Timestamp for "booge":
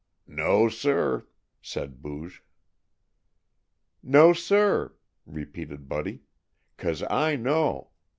2.01-2.43